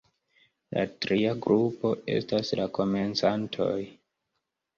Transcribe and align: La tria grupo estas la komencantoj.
La 0.77 0.85
tria 1.05 1.33
grupo 1.43 1.91
estas 2.15 2.51
la 2.61 2.67
komencantoj. 2.79 3.71